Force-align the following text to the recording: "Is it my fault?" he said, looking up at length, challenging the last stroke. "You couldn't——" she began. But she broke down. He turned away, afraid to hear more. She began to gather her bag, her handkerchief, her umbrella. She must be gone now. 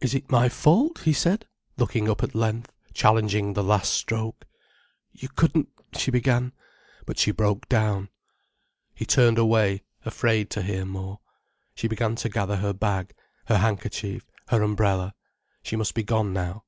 "Is 0.00 0.12
it 0.12 0.28
my 0.28 0.48
fault?" 0.48 1.02
he 1.04 1.12
said, 1.12 1.46
looking 1.76 2.10
up 2.10 2.24
at 2.24 2.34
length, 2.34 2.72
challenging 2.94 3.52
the 3.52 3.62
last 3.62 3.94
stroke. 3.94 4.44
"You 5.12 5.28
couldn't——" 5.28 5.68
she 5.96 6.10
began. 6.10 6.52
But 7.06 7.16
she 7.16 7.30
broke 7.30 7.68
down. 7.68 8.08
He 8.92 9.04
turned 9.06 9.38
away, 9.38 9.84
afraid 10.04 10.50
to 10.50 10.62
hear 10.62 10.84
more. 10.84 11.20
She 11.76 11.86
began 11.86 12.16
to 12.16 12.28
gather 12.28 12.56
her 12.56 12.72
bag, 12.72 13.14
her 13.46 13.58
handkerchief, 13.58 14.26
her 14.48 14.62
umbrella. 14.64 15.14
She 15.62 15.76
must 15.76 15.94
be 15.94 16.02
gone 16.02 16.32
now. 16.32 16.64